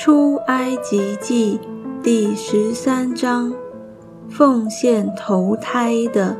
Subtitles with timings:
[0.00, 1.58] 出埃及记
[2.04, 3.52] 第十三章，
[4.28, 6.36] 奉献投胎的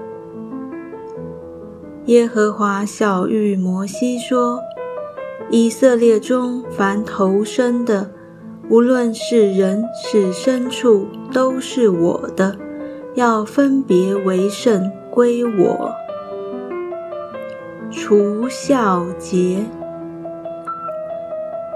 [2.05, 4.61] 耶和华小谕摩西说
[5.51, 8.13] ：“以色列中凡投生的，
[8.71, 12.57] 无论是人是牲畜，都是我的，
[13.17, 15.93] 要分别为圣，归我。”
[17.91, 19.65] 除孝节。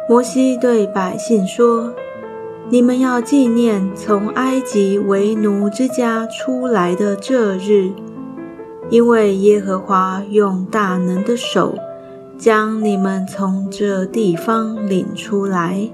[0.08, 1.94] 摩西对百姓说
[2.68, 7.92] ：“你们要纪念从埃及为奴之家出来的这日，
[8.90, 11.78] 因为耶和华用大能的手
[12.36, 15.88] 将你们从这地方领出来。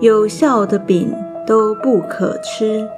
[0.00, 1.14] 有效的饼
[1.46, 2.88] 都不可吃。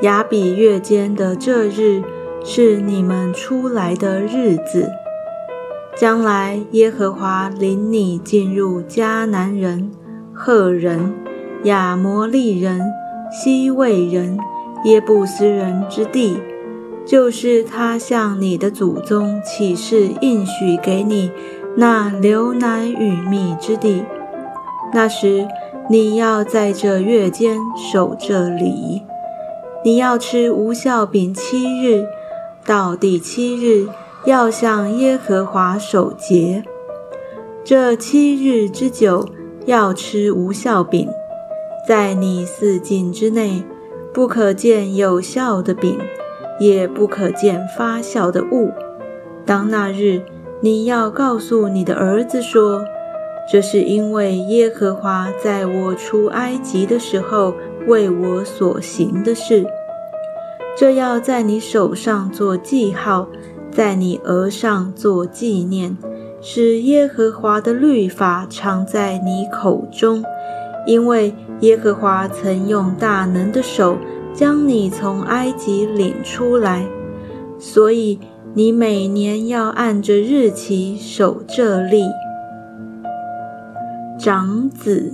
[0.00, 2.02] 亚比月间的这日
[2.42, 4.90] 是你们出来的日子。”
[5.96, 9.90] 将来耶和华领你进入迦南人、
[10.32, 11.12] 赫人、
[11.64, 12.80] 亚摩利人、
[13.30, 14.38] 西魏人、
[14.84, 16.38] 耶布斯人之地，
[17.04, 21.30] 就是他向你的祖宗起誓应许给你
[21.76, 24.04] 那流奶与蜜之地。
[24.94, 25.46] 那时
[25.90, 29.02] 你要在这月间守这礼，
[29.84, 32.06] 你要吃无酵饼七日，
[32.64, 33.88] 到第七日。
[34.26, 36.62] 要向耶和华守节，
[37.64, 39.26] 这七日之久
[39.64, 41.08] 要吃无效饼，
[41.88, 43.64] 在你四境之内
[44.12, 45.98] 不可见有效的饼，
[46.58, 48.70] 也不可见发酵的物。
[49.46, 50.20] 当那日，
[50.60, 52.84] 你要告诉你的儿子说
[53.50, 57.54] ：“这是因为耶和华在我出埃及的时候
[57.86, 59.64] 为我所行的事。”
[60.76, 63.26] 这要在你手上做记号。
[63.70, 65.96] 在你额上做纪念，
[66.40, 70.24] 使耶和华的律法常在你口中，
[70.86, 73.96] 因为耶和华曾用大能的手
[74.34, 76.86] 将你从埃及领出来，
[77.58, 78.18] 所以
[78.54, 82.04] 你每年要按着日期守这例。
[84.18, 85.12] 长子，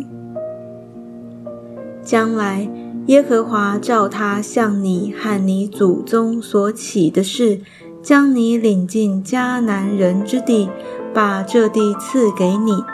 [2.03, 2.69] 将来
[3.07, 7.61] 耶和华照他向你和你祖宗所起的事。
[8.07, 10.71] 将你领进迦南人之地，
[11.13, 12.85] 把这地赐给你。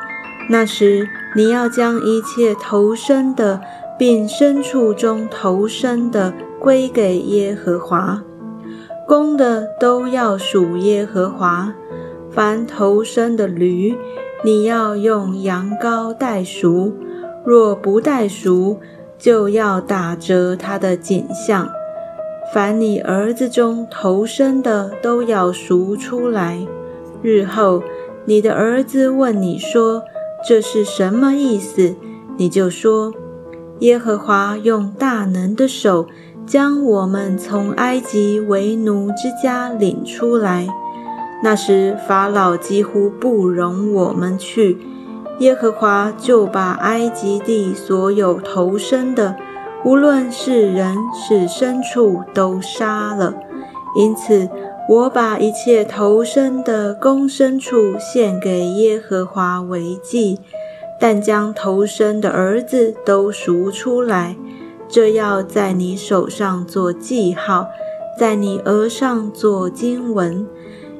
[0.49, 1.07] 那时，
[1.37, 3.61] 你要将一切投生的，
[3.99, 8.23] 并牲畜中投生的归给耶和华。
[9.07, 11.75] 公的都要属耶和华。
[12.31, 13.95] 凡投生的驴，
[14.43, 16.91] 你要用羊羔代赎；
[17.45, 18.81] 若不代赎，
[19.19, 21.69] 就要打折它的景象。
[22.53, 26.67] 凡你儿子中投生的，都要赎出来。
[27.23, 27.83] 日后
[28.27, 30.03] 你的儿子问你说
[30.47, 31.95] ：“这是什么意思？”
[32.37, 33.15] 你就说
[33.81, 36.09] ：“耶和华用大能的手
[36.45, 40.69] 将我们从埃及为奴之家领出来。
[41.43, 44.77] 那时法老几乎不容我们去，
[45.39, 49.37] 耶和华就把埃及地所有投生的。”
[49.85, 53.35] 无论是人是牲畜，都杀了。
[53.97, 54.49] 因此，
[54.89, 60.39] 我把一切投生的公牲畜献给耶和华为祭，
[61.01, 64.37] 但将投生的儿子都赎出来。
[64.89, 67.67] 这要在你手上做记号，
[68.19, 70.47] 在你额上做经文，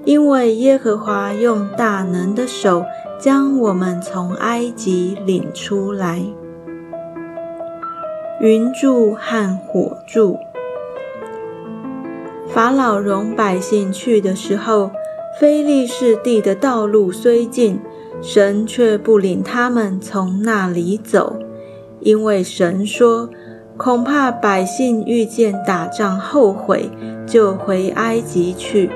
[0.05, 2.85] 因为耶和华用大能的手
[3.21, 6.23] 将我们从埃及领出来。
[8.43, 10.37] 云柱和火柱。
[12.49, 14.91] 法老容百姓去的时候，
[15.39, 17.79] 非利士地的道路虽近，
[18.21, 21.37] 神却不领他们从那里走，
[22.01, 23.31] 因为神说，
[23.77, 26.91] 恐怕百姓遇见打仗后悔，
[27.25, 28.91] 就回埃及去，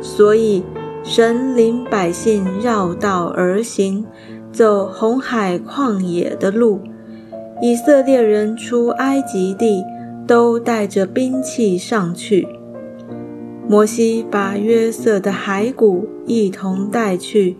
[0.00, 0.64] 所以
[1.02, 4.06] 神领百姓绕道而行，
[4.50, 6.80] 走红海旷野的路。
[7.62, 9.82] 以色列人出埃及地，
[10.26, 12.46] 都带着兵器上去。
[13.68, 17.56] 摩西把约瑟的骸骨一同带去，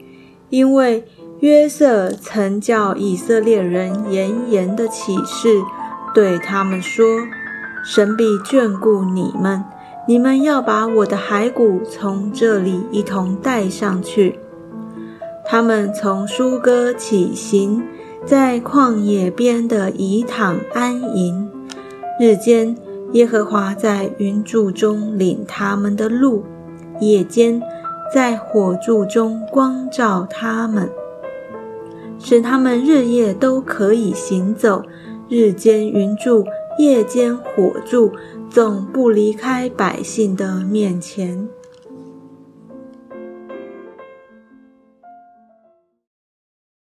[0.51, 1.05] 因为
[1.41, 5.63] 约瑟曾叫以色列人严严的起誓，
[6.15, 7.05] 对他们说
[7.83, 9.65] ：“神必眷顾你们，
[10.07, 14.39] 你们要把我的骸骨从这里一同带上去。”
[15.49, 17.83] 他们从舒歌起行。
[18.27, 21.49] 在旷野边的以躺安营，
[22.19, 22.77] 日间
[23.13, 26.43] 耶和华在云柱中领他们的路，
[27.01, 27.63] 夜间
[28.13, 30.91] 在火柱中光照他们。
[32.19, 34.83] 使他们日夜都可以行走，
[35.29, 36.45] 日间云柱，
[36.81, 38.11] 夜间火柱，
[38.51, 41.49] 总不离开百姓的面前。